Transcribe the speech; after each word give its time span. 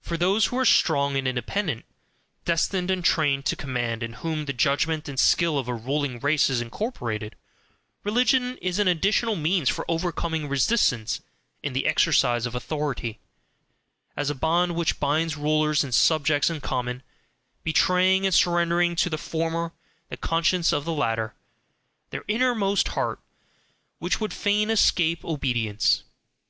For 0.00 0.16
those 0.16 0.46
who 0.46 0.56
are 0.56 0.64
strong 0.64 1.14
and 1.14 1.28
independent, 1.28 1.84
destined 2.46 2.90
and 2.90 3.04
trained 3.04 3.44
to 3.44 3.54
command, 3.54 4.02
in 4.02 4.14
whom 4.14 4.46
the 4.46 4.54
judgment 4.54 5.10
and 5.10 5.20
skill 5.20 5.58
of 5.58 5.68
a 5.68 5.74
ruling 5.74 6.20
race 6.20 6.48
is 6.48 6.62
incorporated, 6.62 7.36
religion 8.02 8.56
is 8.62 8.78
an 8.78 8.88
additional 8.88 9.36
means 9.36 9.68
for 9.68 9.84
overcoming 9.90 10.48
resistance 10.48 11.20
in 11.62 11.74
the 11.74 11.84
exercise 11.84 12.46
of 12.46 12.54
authority 12.54 13.18
as 14.16 14.30
a 14.30 14.34
bond 14.34 14.74
which 14.74 14.98
binds 14.98 15.36
rulers 15.36 15.84
and 15.84 15.94
subjects 15.94 16.48
in 16.48 16.62
common, 16.62 17.02
betraying 17.62 18.24
and 18.24 18.34
surrendering 18.34 18.96
to 18.96 19.10
the 19.10 19.18
former 19.18 19.74
the 20.08 20.16
conscience 20.16 20.72
of 20.72 20.86
the 20.86 20.94
latter, 20.94 21.34
their 22.08 22.24
inmost 22.26 22.88
heart, 22.96 23.20
which 23.98 24.18
would 24.18 24.32
fain 24.32 24.70
escape 24.70 25.22
obedience. 25.26 26.04